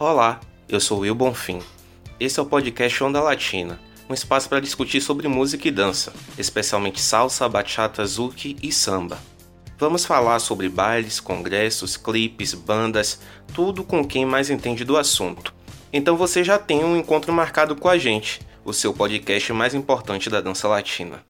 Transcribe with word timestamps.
Olá, 0.00 0.38
eu 0.68 0.78
sou 0.78 1.00
Will 1.00 1.12
Bonfim. 1.12 1.60
Esse 2.20 2.38
é 2.38 2.42
o 2.44 2.46
podcast 2.46 3.02
Onda 3.02 3.20
Latina, 3.20 3.80
um 4.08 4.14
espaço 4.14 4.48
para 4.48 4.60
discutir 4.60 5.00
sobre 5.00 5.26
música 5.26 5.66
e 5.66 5.72
dança, 5.72 6.12
especialmente 6.38 7.00
salsa, 7.00 7.48
bachata, 7.48 8.06
zouk 8.06 8.56
e 8.62 8.70
samba. 8.70 9.18
Vamos 9.76 10.04
falar 10.04 10.38
sobre 10.38 10.68
bailes, 10.68 11.18
congressos, 11.18 11.96
clipes, 11.96 12.54
bandas, 12.54 13.18
tudo 13.52 13.82
com 13.82 14.06
quem 14.06 14.24
mais 14.24 14.50
entende 14.50 14.84
do 14.84 14.96
assunto. 14.96 15.52
Então 15.92 16.16
você 16.16 16.44
já 16.44 16.60
tem 16.60 16.84
um 16.84 16.96
encontro 16.96 17.32
marcado 17.32 17.74
com 17.74 17.88
a 17.88 17.98
gente, 17.98 18.40
o 18.64 18.72
seu 18.72 18.94
podcast 18.94 19.52
mais 19.52 19.74
importante 19.74 20.30
da 20.30 20.40
dança 20.40 20.68
latina. 20.68 21.24